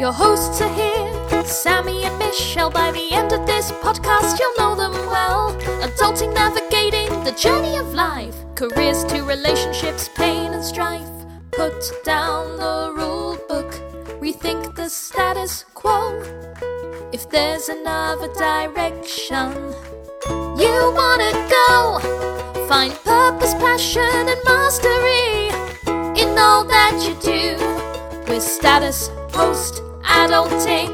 [0.00, 2.70] Your hosts are here, Sammy and Michelle.
[2.70, 5.52] By the end of this podcast, you'll know them well.
[5.82, 11.06] Adulting, navigating the journey of life, careers to relationships, pain and strife.
[11.50, 13.70] Put down the rule book,
[14.22, 16.18] rethink the status quo.
[17.12, 19.52] If there's another direction
[20.56, 22.00] you wanna go,
[22.66, 25.48] find purpose, passion, and mastery
[26.18, 30.90] in all that you do with status post adulting.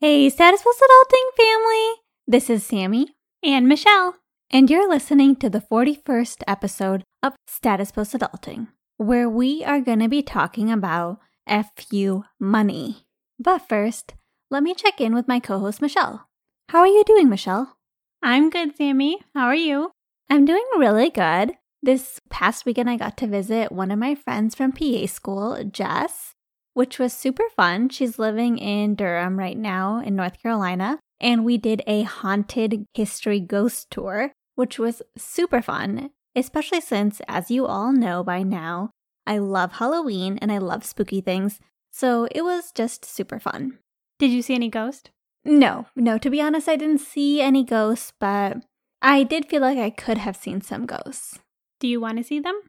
[0.00, 1.94] Hey, Status Post Adulting family!
[2.26, 3.08] This is Sammy
[3.42, 4.16] and Michelle.
[4.50, 8.68] and you're listening to the 41st episode of Status Post Adulting,
[8.98, 11.18] where we are going to be talking about
[11.48, 13.04] FU money.
[13.38, 14.14] But first,
[14.50, 16.28] let me check in with my co host, Michelle.
[16.68, 17.76] How are you doing, Michelle?
[18.22, 19.18] I'm good, Sammy.
[19.34, 19.90] How are you?
[20.30, 21.52] I'm doing really good.
[21.82, 26.31] This past weekend, I got to visit one of my friends from PA school, Jess,
[26.74, 27.88] which was super fun.
[27.88, 30.98] She's living in Durham right now in North Carolina.
[31.20, 37.50] And we did a haunted history ghost tour, which was super fun, especially since, as
[37.50, 38.90] you all know by now,
[39.26, 41.60] I love Halloween and I love spooky things.
[41.92, 43.78] So it was just super fun.
[44.18, 45.10] Did you see any ghost?
[45.44, 48.58] No, no, to be honest, I didn't see any ghosts, but
[49.00, 51.38] I did feel like I could have seen some ghosts.
[51.80, 52.60] Do you want to see them?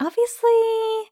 [0.00, 1.10] Obviously,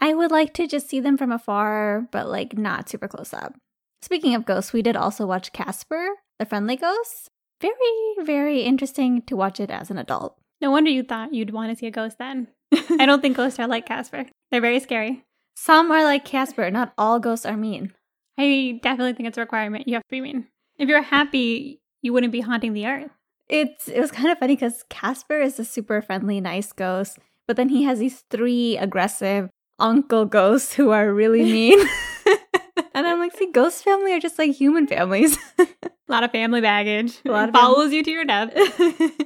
[0.00, 3.54] I would like to just see them from afar, but like not super close up.
[4.02, 6.06] Speaking of ghosts, we did also watch Casper,
[6.38, 7.30] the friendly ghost.
[7.60, 10.36] Very, very interesting to watch it as an adult.
[10.60, 12.48] No wonder you thought you'd want to see a ghost then.
[12.72, 14.26] I don't think ghosts are like Casper.
[14.50, 15.24] They're very scary.
[15.56, 17.92] Some are like Casper, not all ghosts are mean.
[18.36, 19.86] I definitely think it's a requirement.
[19.86, 20.48] You have to be mean.
[20.78, 23.10] If you're happy, you wouldn't be haunting the earth.
[23.48, 27.56] It's it was kind of funny because Casper is a super friendly, nice ghost, but
[27.56, 31.78] then he has these three aggressive uncle ghosts who are really mean.
[32.94, 35.38] and I'm like, see, ghost family are just like human families.
[35.58, 35.66] A
[36.08, 37.18] lot of family baggage.
[37.24, 38.54] A lot of follows you to your death.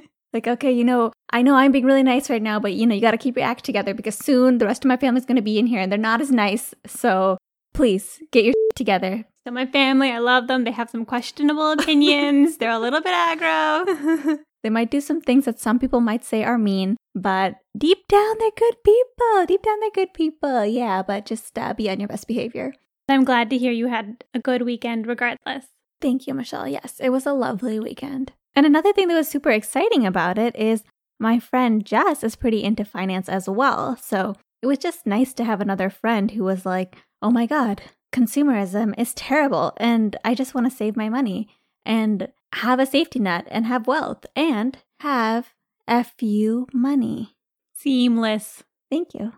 [0.33, 2.95] like, okay, you know, I know I'm being really nice right now, but you know,
[2.95, 5.35] you got to keep your act together because soon the rest of my family's going
[5.37, 6.73] to be in here and they're not as nice.
[6.85, 7.37] So
[7.73, 9.25] please get your together.
[9.49, 10.63] So my family, I love them.
[10.63, 12.57] They have some questionable opinions.
[12.57, 14.37] They're a little bit aggro.
[14.61, 18.35] They might do some things that some people might say are mean, but deep down
[18.39, 19.45] they're good people.
[19.47, 20.65] Deep down they're good people.
[20.65, 22.73] Yeah, but just uh, be on your best behavior.
[23.07, 25.67] I'm glad to hear you had a good weekend regardless.
[26.01, 26.67] Thank you, Michelle.
[26.67, 28.33] Yes, it was a lovely weekend.
[28.53, 30.83] And another thing that was super exciting about it is
[31.21, 33.95] my friend Jess is pretty into finance as well.
[33.95, 37.81] So it was just nice to have another friend who was like, oh my God,
[38.11, 41.47] consumerism is terrible and I just want to save my money
[41.85, 45.53] and have a safety net and have wealth and have
[45.87, 47.35] FU money.
[47.73, 48.63] Seamless.
[48.89, 49.33] Thank you.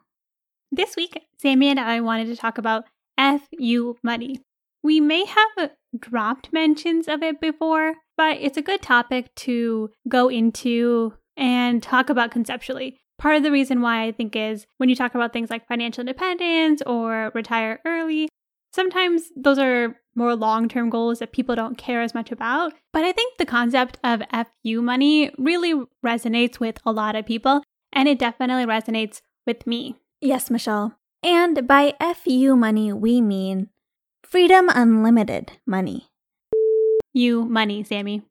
[0.71, 2.85] This week, Sammy and I wanted to talk about
[3.17, 4.41] FU money.
[4.83, 10.29] We may have dropped mentions of it before, but it's a good topic to go
[10.29, 12.99] into and talk about conceptually.
[13.19, 16.01] Part of the reason why I think is when you talk about things like financial
[16.01, 18.29] independence or retire early,
[18.71, 22.73] sometimes those are more long term goals that people don't care as much about.
[22.91, 25.73] But I think the concept of FU money really
[26.05, 29.95] resonates with a lot of people, and it definitely resonates with me.
[30.19, 30.97] Yes, Michelle.
[31.23, 33.69] And by FU money, we mean
[34.23, 36.07] Freedom Unlimited money.
[37.13, 38.23] You money, Sammy.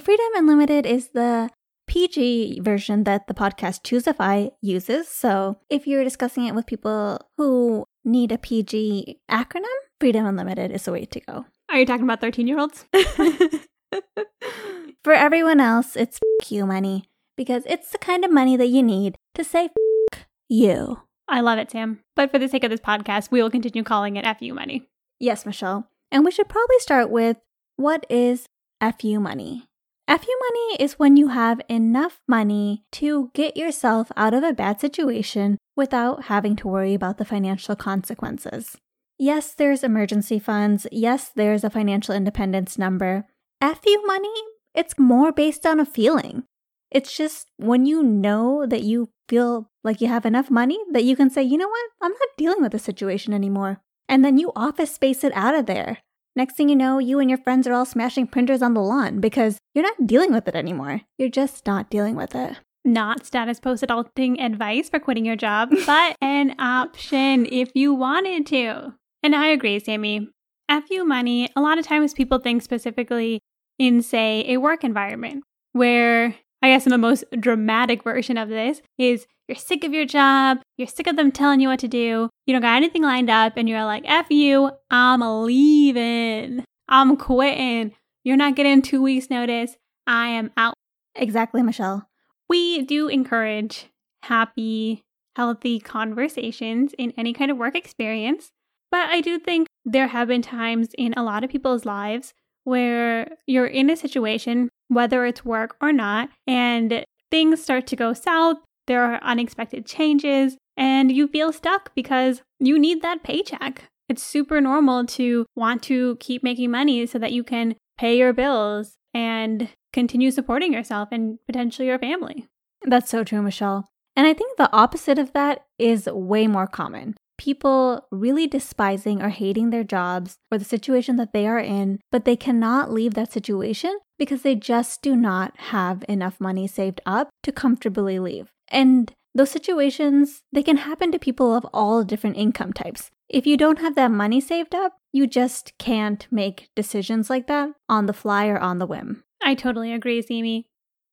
[0.00, 1.50] Freedom Unlimited is the
[1.92, 5.08] PG version that the podcast ChooseFI uses.
[5.08, 10.84] So if you're discussing it with people who need a PG acronym, Freedom Unlimited is
[10.84, 11.44] the way to go.
[11.68, 12.86] Are you talking about 13 year olds?
[15.04, 18.82] For everyone else, it's f- you money because it's the kind of money that you
[18.82, 19.68] need to say
[20.14, 21.02] f- you.
[21.28, 22.00] I love it, Sam.
[22.16, 24.88] But for the sake of this podcast, we will continue calling it FU money.
[25.20, 25.90] Yes, Michelle.
[26.10, 27.36] And we should probably start with
[27.76, 28.46] what is
[28.80, 29.68] FU money?
[30.12, 34.78] FU money is when you have enough money to get yourself out of a bad
[34.78, 38.76] situation without having to worry about the financial consequences.
[39.18, 40.86] Yes, there's emergency funds.
[40.92, 43.24] Yes, there's a financial independence number.
[43.62, 44.34] FU money,
[44.74, 46.42] it's more based on a feeling.
[46.90, 51.16] It's just when you know that you feel like you have enough money that you
[51.16, 53.80] can say, you know what, I'm not dealing with this situation anymore.
[54.10, 56.00] And then you office space it out of there.
[56.34, 59.20] Next thing you know, you and your friends are all smashing printers on the lawn
[59.20, 61.02] because you're not dealing with it anymore.
[61.18, 62.56] You're just not dealing with it.
[62.84, 68.46] Not status post adulting advice for quitting your job, but an option if you wanted
[68.46, 68.94] to.
[69.22, 70.28] And I agree, Sammy.
[70.68, 73.40] F you money, a lot of times people think specifically
[73.78, 78.80] in, say, a work environment where I guess in the most dramatic version of this
[78.96, 82.30] is you're sick of your job, you're sick of them telling you what to do,
[82.46, 86.64] you don't got anything lined up, and you're like, F you, I'm leaving.
[86.88, 87.92] I'm quitting.
[88.24, 89.76] You're not getting two weeks' notice.
[90.06, 90.74] I am out.
[91.14, 92.08] Exactly, Michelle.
[92.48, 93.86] We do encourage
[94.24, 95.02] happy,
[95.36, 98.50] healthy conversations in any kind of work experience.
[98.90, 102.34] But I do think there have been times in a lot of people's lives
[102.64, 108.12] where you're in a situation, whether it's work or not, and things start to go
[108.12, 108.58] south.
[108.86, 113.90] There are unexpected changes, and you feel stuck because you need that paycheck.
[114.08, 118.32] It's super normal to want to keep making money so that you can pay your
[118.32, 122.46] bills and continue supporting yourself and potentially your family.
[122.84, 123.88] That's so true, Michelle.
[124.16, 127.16] And I think the opposite of that is way more common.
[127.38, 132.24] People really despising or hating their jobs or the situation that they are in, but
[132.24, 137.30] they cannot leave that situation because they just do not have enough money saved up
[137.42, 138.52] to comfortably leave.
[138.68, 143.10] And those situations, they can happen to people of all different income types.
[143.28, 147.70] If you don't have that money saved up, you just can't make decisions like that
[147.88, 149.24] on the fly or on the whim.
[149.42, 150.66] I totally agree, Sammy.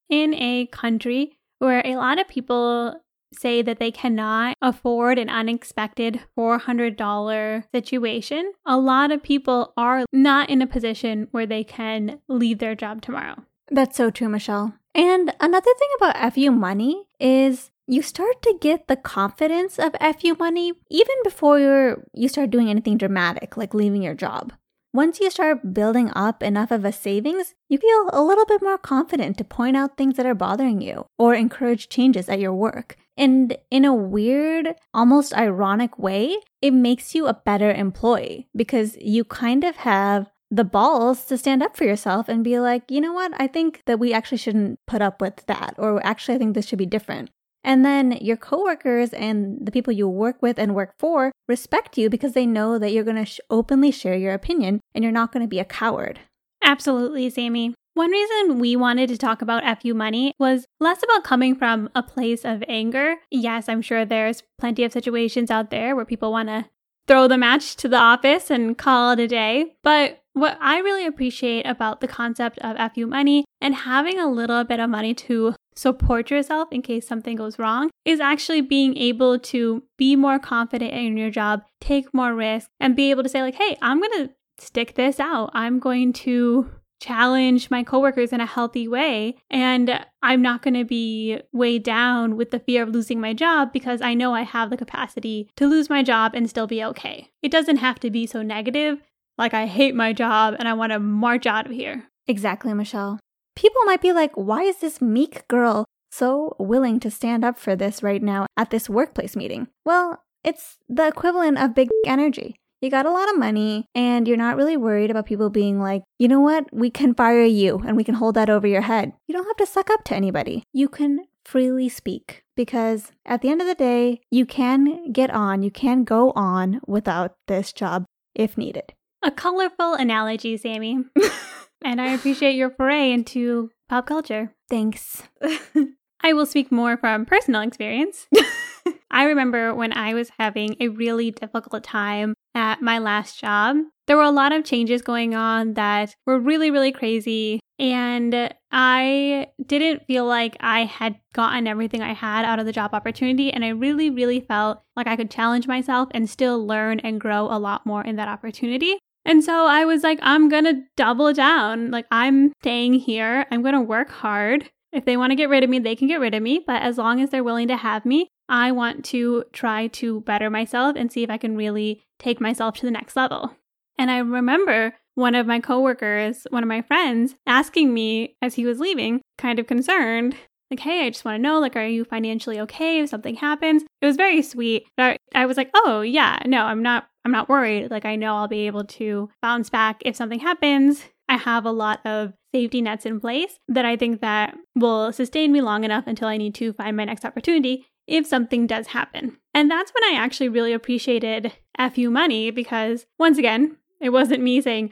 [0.10, 3.00] In a country where a lot of people
[3.34, 10.50] say that they cannot afford an unexpected $400 situation, a lot of people are not
[10.50, 13.36] in a position where they can leave their job tomorrow.
[13.70, 14.74] That's so true, Michelle.
[14.96, 20.36] And another thing about FU money is you start to get the confidence of FU
[20.38, 24.54] money even before you're, you start doing anything dramatic like leaving your job.
[24.94, 28.78] Once you start building up enough of a savings, you feel a little bit more
[28.78, 32.96] confident to point out things that are bothering you or encourage changes at your work.
[33.18, 39.24] And in a weird, almost ironic way, it makes you a better employee because you
[39.24, 43.14] kind of have the balls to stand up for yourself and be like, you know
[43.14, 46.56] what, I think that we actually shouldn't put up with that, or actually, I think
[46.56, 47.30] this should be different.
[47.64, 52.10] And then your coworkers and the people you work with and work for respect you
[52.10, 55.32] because they know that you're going to sh- openly share your opinion and you're not
[55.32, 56.20] going to be a coward.
[56.64, 57.74] Absolutely, Sammy.
[57.96, 62.04] One reason we wanted to talk about FU money was less about coming from a
[62.04, 63.16] place of anger.
[63.30, 66.66] Yes, I'm sure there's plenty of situations out there where people want to
[67.08, 69.74] throw the match to the office and call it a day.
[69.84, 74.64] But what I really appreciate about the concept of FU money and having a little
[74.64, 79.40] bit of money to support yourself in case something goes wrong is actually being able
[79.40, 83.42] to be more confident in your job, take more risk, and be able to say,
[83.42, 85.52] like, hey, I'm going to stick this out.
[85.54, 89.38] I'm going to challenge my coworkers in a healthy way.
[89.50, 93.72] And I'm not going to be weighed down with the fear of losing my job
[93.72, 97.30] because I know I have the capacity to lose my job and still be okay.
[97.42, 99.00] It doesn't have to be so negative,
[99.38, 102.10] like I hate my job and I want to march out of here.
[102.28, 103.18] Exactly, Michelle.
[103.60, 107.76] People might be like, why is this meek girl so willing to stand up for
[107.76, 109.68] this right now at this workplace meeting?
[109.84, 114.38] Well, it's the equivalent of big energy you got a lot of money and you're
[114.38, 117.98] not really worried about people being like, you know what, we can fire you and
[117.98, 119.14] we can hold that over your head.
[119.28, 120.64] You don't have to suck up to anybody.
[120.72, 125.62] You can freely speak because at the end of the day, you can get on,
[125.64, 128.94] you can go on without this job if needed.
[129.22, 131.04] A colorful analogy, Sammy.
[131.84, 134.54] and I appreciate your foray into pop culture.
[134.70, 135.24] Thanks.
[136.22, 138.28] I will speak more from personal experience.
[139.12, 143.78] I remember when I was having a really difficult time at my last job.
[144.08, 147.60] There were a lot of changes going on that were really, really crazy.
[147.80, 152.94] And I didn't feel like I had gotten everything I had out of the job
[152.94, 153.52] opportunity.
[153.52, 157.46] And I really, really felt like I could challenge myself and still learn and grow
[157.46, 159.00] a lot more in that opportunity.
[159.26, 161.92] And so I was like, I'm going to double down.
[161.92, 163.46] Like, I'm staying here.
[163.52, 164.70] I'm going to work hard.
[164.92, 166.64] If they want to get rid of me, they can get rid of me.
[166.66, 170.50] But as long as they're willing to have me, I want to try to better
[170.50, 173.56] myself and see if I can really take myself to the next level.
[173.98, 178.66] And I remember one of my coworkers, one of my friends, asking me as he
[178.66, 180.36] was leaving, kind of concerned,
[180.72, 183.84] like, hey, I just want to know, like, are you financially okay if something happens?
[184.02, 184.86] It was very sweet.
[184.98, 187.92] I, I was like, oh yeah, no, I'm not I'm not worried.
[187.92, 191.06] Like I know I'll be able to bounce back if something happens.
[191.28, 195.52] I have a lot of safety nets in place that I think that will sustain
[195.52, 199.38] me long enough until I need to find my next opportunity if something does happen.
[199.54, 201.54] And that's when I actually really appreciated
[201.94, 204.92] FU money because, once again, it wasn't me saying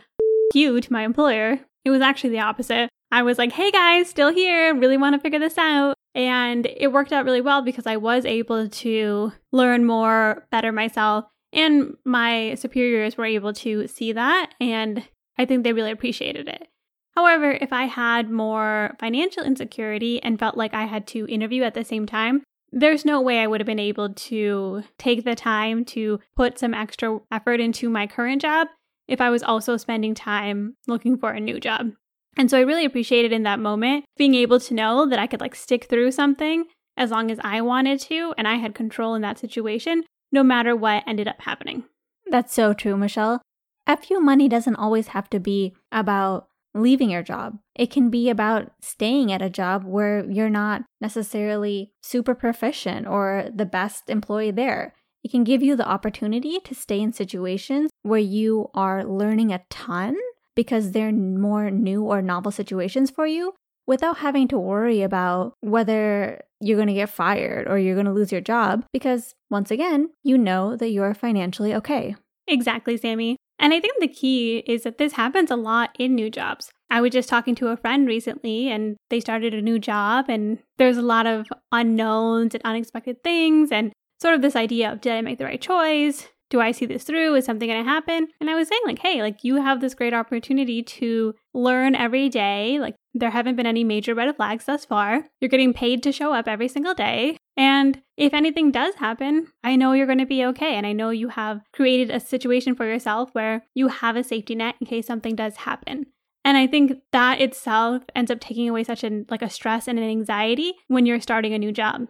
[0.53, 1.59] you to my employer.
[1.83, 2.89] It was actually the opposite.
[3.11, 5.95] I was like, hey guys, still here, really want to figure this out.
[6.13, 11.25] And it worked out really well because I was able to learn more, better myself,
[11.53, 14.51] and my superiors were able to see that.
[14.59, 15.03] And
[15.37, 16.67] I think they really appreciated it.
[17.15, 21.73] However, if I had more financial insecurity and felt like I had to interview at
[21.73, 25.85] the same time, there's no way I would have been able to take the time
[25.85, 28.67] to put some extra effort into my current job
[29.07, 31.91] if I was also spending time looking for a new job.
[32.37, 35.41] And so I really appreciated in that moment being able to know that I could
[35.41, 36.65] like stick through something
[36.95, 40.75] as long as I wanted to and I had control in that situation, no matter
[40.75, 41.85] what ended up happening.
[42.29, 43.41] That's so true, Michelle.
[43.87, 47.57] FU money doesn't always have to be about leaving your job.
[47.75, 53.49] It can be about staying at a job where you're not necessarily super proficient or
[53.53, 54.93] the best employee there.
[55.23, 59.63] It can give you the opportunity to stay in situations where you are learning a
[59.69, 60.15] ton
[60.57, 63.53] because they're more new or novel situations for you
[63.85, 68.11] without having to worry about whether you're going to get fired or you're going to
[68.11, 72.15] lose your job because, once again, you know that you're financially okay.
[72.47, 73.37] Exactly, Sammy.
[73.59, 76.71] And I think the key is that this happens a lot in new jobs.
[76.89, 80.57] I was just talking to a friend recently and they started a new job and
[80.77, 85.13] there's a lot of unknowns and unexpected things and sort of this idea of did
[85.13, 86.29] I make the right choice?
[86.49, 87.35] Do I see this through?
[87.35, 88.27] Is something going to happen?
[88.39, 92.29] And I was saying, like, hey, like you have this great opportunity to learn every
[92.29, 92.79] day.
[92.79, 95.25] Like, there haven't been any major red flags thus far.
[95.41, 97.37] You're getting paid to show up every single day.
[97.57, 100.75] And if anything does happen, I know you're going to be okay.
[100.75, 104.55] And I know you have created a situation for yourself where you have a safety
[104.55, 106.05] net in case something does happen.
[106.45, 109.99] And I think that itself ends up taking away such an like a stress and
[109.99, 112.07] an anxiety when you're starting a new job.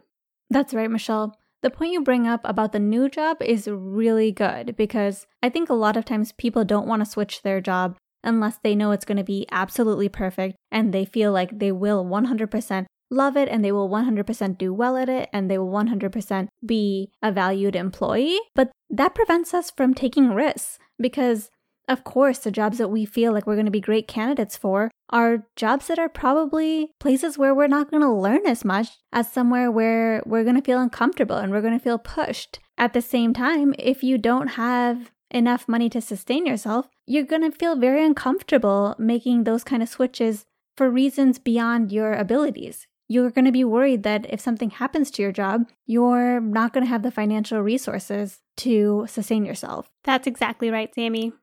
[0.50, 1.36] That's right, Michelle.
[1.64, 5.70] The point you bring up about the new job is really good because I think
[5.70, 9.06] a lot of times people don't want to switch their job unless they know it's
[9.06, 13.64] going to be absolutely perfect and they feel like they will 100% love it and
[13.64, 18.40] they will 100% do well at it and they will 100% be a valued employee.
[18.54, 21.50] But that prevents us from taking risks because,
[21.88, 24.92] of course, the jobs that we feel like we're going to be great candidates for
[25.10, 29.32] are jobs that are probably places where we're not going to learn as much as
[29.32, 32.60] somewhere where we're going to feel uncomfortable and we're going to feel pushed.
[32.78, 37.50] At the same time, if you don't have enough money to sustain yourself, you're going
[37.50, 43.32] to feel very uncomfortable making those kind of switches for reasons beyond your abilities you're
[43.32, 46.90] going to be worried that if something happens to your job, you're not going to
[46.90, 49.90] have the financial resources to sustain yourself.
[50.04, 51.34] That's exactly right, Sammy.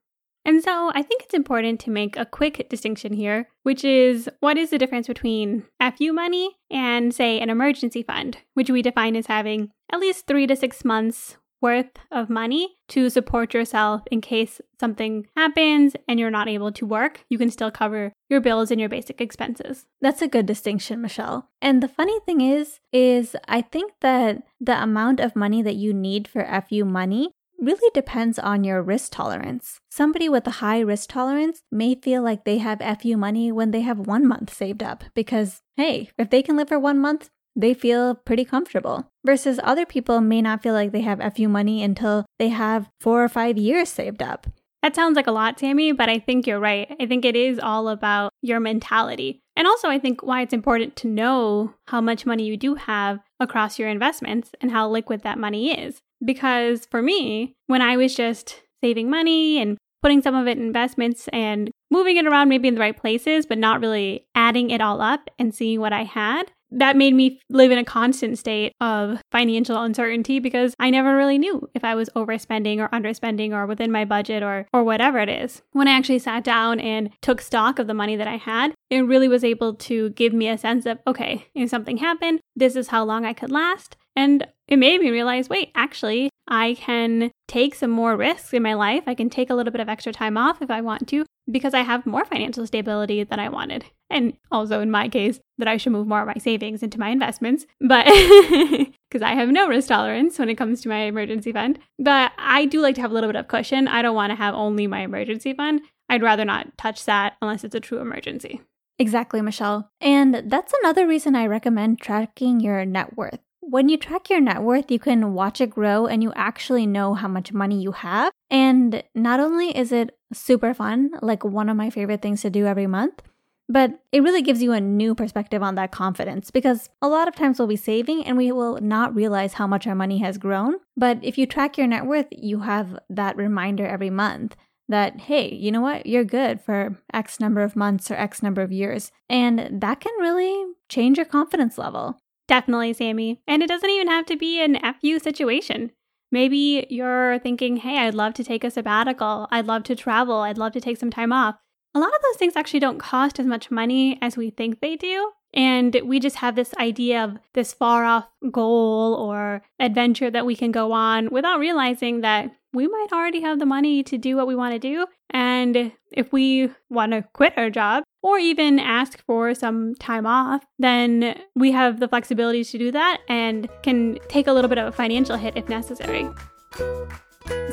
[0.45, 4.59] And so I think it's important to make a quick distinction here, which is what
[4.59, 9.27] is the difference between FU money and, say, an emergency fund, which we define as
[9.27, 14.61] having at least three to six months worth of money to support yourself in case
[14.79, 17.25] something happens and you're not able to work.
[17.31, 19.87] You can still cover your bills and your basic expenses.
[20.03, 21.49] That's a good distinction, Michelle.
[21.63, 25.95] And the funny thing is is I think that the amount of money that you
[25.95, 27.31] need for FU money
[27.61, 29.81] really depends on your risk tolerance.
[29.91, 33.83] Somebody with a high risk tolerance may feel like they have FU money when they
[33.83, 37.75] have one month saved up because, hey, if they can live for one month, they
[37.75, 39.11] feel pretty comfortable.
[39.25, 43.23] Versus other people may not feel like they have FU money until they have four
[43.23, 44.47] or five years saved up.
[44.83, 46.95] That sounds like a lot, Tammy, but I think you're right.
[47.01, 49.41] I think it is all about your mentality.
[49.57, 53.21] And also, I think why it's important to know how much money you do have
[53.41, 56.03] across your investments and how liquid that money is.
[56.25, 60.65] Because for me, when I was just saving money and putting some of it in
[60.65, 64.83] investments and moving it around maybe in the right places, but not really adding it
[64.83, 68.73] all up and seeing what I had, that made me live in a constant state
[68.81, 73.65] of financial uncertainty because I never really knew if I was overspending or underspending or
[73.67, 75.63] within my budget or or whatever it is.
[75.73, 79.07] When I actually sat down and took stock of the money that I had, it
[79.07, 82.89] really was able to give me a sense of okay, if something happened, this is
[82.89, 83.97] how long I could last.
[84.17, 88.75] And it made me realize wait, actually, I can take some more risks in my
[88.75, 89.05] life.
[89.07, 91.75] I can take a little bit of extra time off if I want to because
[91.75, 93.85] I have more financial stability than I wanted.
[94.11, 97.09] And also, in my case, that I should move more of my savings into my
[97.11, 98.05] investments, but
[99.11, 101.79] because I have no risk tolerance when it comes to my emergency fund.
[101.99, 103.89] But I do like to have a little bit of cushion.
[103.89, 105.83] I don't want to have only my emergency fund.
[106.09, 108.61] I'd rather not touch that unless it's a true emergency.
[108.99, 109.91] Exactly, Michelle.
[110.01, 113.41] And that's another reason I recommend tracking your net worth.
[113.75, 117.15] When you track your net worth, you can watch it grow and you actually know
[117.15, 118.33] how much money you have.
[118.49, 122.67] And not only is it super fun, like one of my favorite things to do
[122.67, 123.21] every month,
[123.69, 127.35] but it really gives you a new perspective on that confidence because a lot of
[127.35, 130.77] times we'll be saving and we will not realize how much our money has grown.
[130.97, 134.55] But if you track your net worth, you have that reminder every month
[134.89, 136.07] that, hey, you know what?
[136.07, 139.11] You're good for X number of months or X number of years.
[139.29, 142.21] And that can really change your confidence level.
[142.47, 143.41] Definitely, Sammy.
[143.47, 145.93] And it doesn't even have to be an FU situation.
[146.31, 149.47] Maybe you're thinking, hey, I'd love to take a sabbatical.
[149.51, 150.39] I'd love to travel.
[150.39, 151.57] I'd love to take some time off.
[151.95, 154.97] A lot of those things actually don't cost as much money as we think they
[154.97, 155.31] do.
[155.55, 160.57] And we just have this idea of this far off goal or adventure that we
[160.57, 164.47] can go on without realizing that we might already have the money to do what
[164.47, 165.07] we want to do.
[165.31, 170.65] And if we want to quit our job or even ask for some time off,
[170.79, 174.89] then we have the flexibility to do that and can take a little bit of
[174.89, 176.29] a financial hit if necessary.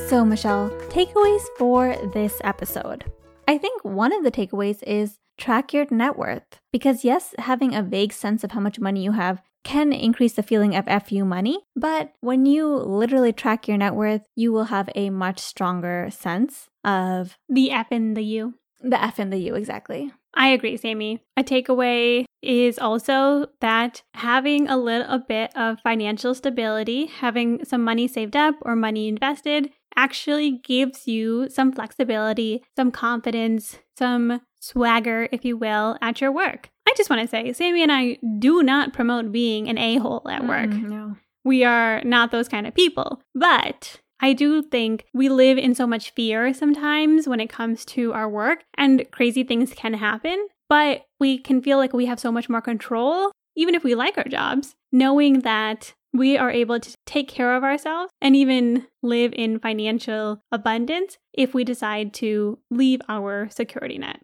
[0.08, 3.06] So, Michelle, takeaways for this episode.
[3.48, 6.60] I think one of the takeaways is track your net worth.
[6.72, 10.44] Because, yes, having a vague sense of how much money you have can increase the
[10.44, 14.90] feeling of FU money, but when you literally track your net worth, you will have
[14.96, 18.56] a much stronger sense of the F and the U.
[18.82, 20.12] The F and the U, exactly.
[20.34, 21.20] I agree, Sammy.
[21.38, 28.08] A takeaway is also that having a little bit of financial stability, having some money
[28.08, 35.44] saved up or money invested, actually gives you some flexibility, some confidence, some swagger, if
[35.44, 36.70] you will, at your work.
[36.92, 40.28] I just want to say, Sammy and I do not promote being an a hole
[40.30, 40.70] at work.
[40.70, 41.16] Mm, no.
[41.46, 43.22] We are not those kind of people.
[43.34, 48.12] But I do think we live in so much fear sometimes when it comes to
[48.12, 50.48] our work, and crazy things can happen.
[50.68, 54.18] But we can feel like we have so much more control, even if we like
[54.18, 59.32] our jobs, knowing that we are able to take care of ourselves and even live
[59.34, 64.20] in financial abundance if we decide to leave our security net.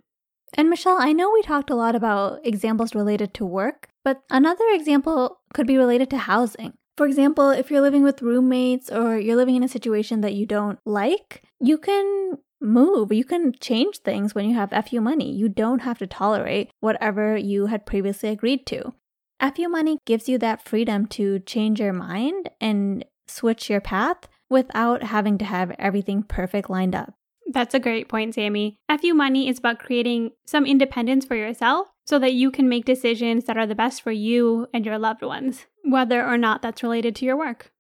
[0.57, 4.65] And Michelle, I know we talked a lot about examples related to work, but another
[4.71, 6.73] example could be related to housing.
[6.97, 10.47] For example, if you're living with roommates or you're living in a situation that you
[10.47, 13.11] don't like, you can move.
[13.11, 15.31] You can change things when you have FU money.
[15.31, 18.95] You don't have to tolerate whatever you had previously agreed to.
[19.39, 25.03] FU money gives you that freedom to change your mind and switch your path without
[25.03, 27.13] having to have everything perfect lined up.
[27.49, 28.79] That's a great point, Sammy.
[28.89, 33.45] FU Money is about creating some independence for yourself so that you can make decisions
[33.45, 37.15] that are the best for you and your loved ones, whether or not that's related
[37.17, 37.71] to your work.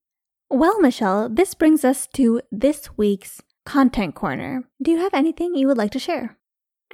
[0.49, 4.63] Well, Michelle, this brings us to this week's Content Corner.
[4.81, 6.37] Do you have anything you would like to share?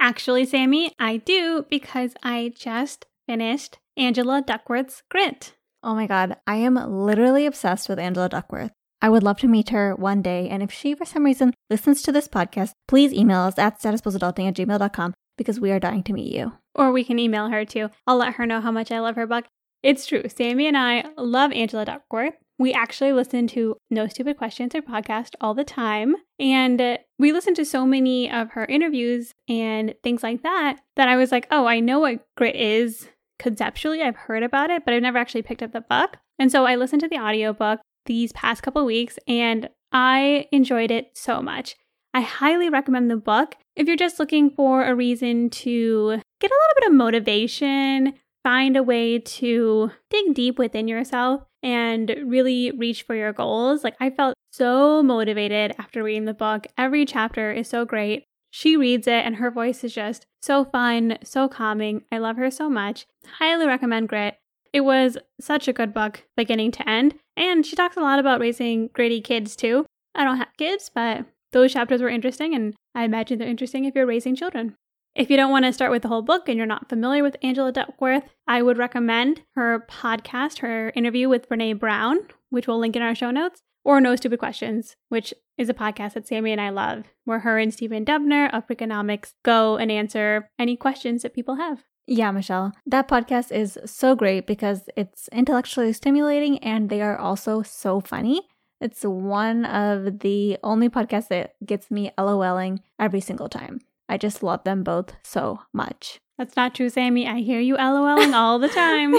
[0.00, 5.54] Actually, Sammy, I do because I just finished Angela Duckworth's Grit.
[5.84, 8.72] Oh my god, I am literally obsessed with Angela Duckworth.
[9.04, 12.00] I would love to meet her one day, and if she for some reason listens
[12.00, 16.14] to this podcast, please email us at statusposadulting at gmail.com because we are dying to
[16.14, 16.54] meet you.
[16.74, 17.90] Or we can email her too.
[18.06, 19.44] I'll let her know how much I love her book.
[19.82, 20.22] It's true.
[20.34, 22.32] Sammy and I love Angela Duckworth.
[22.58, 26.16] We actually listen to No Stupid Questions, her podcast, all the time.
[26.40, 31.08] And uh, we listen to so many of her interviews and things like that that
[31.08, 34.00] I was like, oh, I know what grit is conceptually.
[34.00, 36.16] I've heard about it, but I've never actually picked up the book.
[36.38, 41.10] And so I listened to the audiobook these past couple weeks and I enjoyed it
[41.14, 41.76] so much.
[42.12, 46.54] I highly recommend the book if you're just looking for a reason to get a
[46.54, 53.02] little bit of motivation, find a way to dig deep within yourself and really reach
[53.02, 53.82] for your goals.
[53.82, 56.66] Like, I felt so motivated after reading the book.
[56.78, 58.24] Every chapter is so great.
[58.50, 62.02] She reads it, and her voice is just so fun, so calming.
[62.12, 63.06] I love her so much.
[63.38, 64.36] Highly recommend Grit.
[64.74, 67.14] It was such a good book, beginning to end.
[67.36, 69.86] And she talks a lot about raising gritty kids too.
[70.16, 73.94] I don't have kids, but those chapters were interesting, and I imagine they're interesting if
[73.94, 74.74] you're raising children.
[75.14, 77.36] If you don't want to start with the whole book and you're not familiar with
[77.40, 82.96] Angela Duckworth, I would recommend her podcast, her interview with Brene Brown, which we'll link
[82.96, 86.60] in our show notes, or No Stupid Questions, which is a podcast that Sammy and
[86.60, 91.32] I love, where her and Stephen Dubner of Freakonomics go and answer any questions that
[91.32, 91.84] people have.
[92.06, 92.72] Yeah, Michelle.
[92.86, 98.42] That podcast is so great because it's intellectually stimulating and they are also so funny.
[98.80, 103.80] It's one of the only podcasts that gets me LOLing every single time.
[104.08, 106.18] I just love them both so much.
[106.36, 107.26] That's not true, Sammy.
[107.26, 109.14] I hear you LOLing all the time.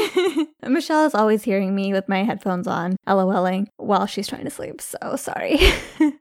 [0.71, 4.81] Michelle is always hearing me with my headphones on, LOLing while she's trying to sleep.
[4.81, 5.57] So sorry.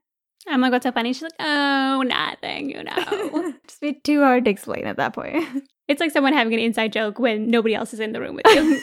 [0.46, 1.12] I'm like, what's so funny?
[1.12, 3.54] She's like, oh, nothing, you know.
[3.66, 5.66] Just be too hard to explain at that point.
[5.88, 8.46] It's like someone having an inside joke when nobody else is in the room with
[8.46, 8.80] you.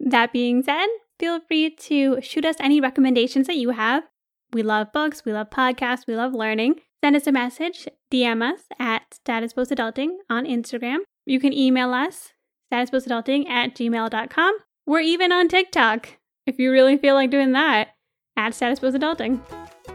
[0.00, 0.86] that being said,
[1.18, 4.04] feel free to shoot us any recommendations that you have.
[4.52, 6.80] We love books, we love podcasts, we love learning.
[7.02, 10.98] Send us a message, DM us at Status Post Adulting on Instagram.
[11.24, 12.32] You can email us,
[12.72, 14.58] statusposadulting at gmail.com.
[14.86, 17.88] We're even on TikTok if you really feel like doing that
[18.36, 19.40] at Status Post Adulting.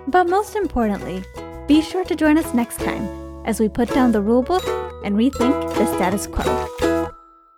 [0.08, 1.24] But most importantly,
[1.68, 4.66] be sure to join us next time as we put down the rulebook
[5.04, 6.97] and rethink the status quo.